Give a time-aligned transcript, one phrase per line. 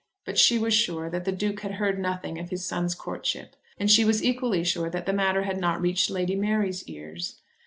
[0.25, 3.55] But she was sure that the Duke had heard nothing of his son's courtship.
[3.77, 7.39] And she was equally sure that the matter had not reached Lady Mary's ears.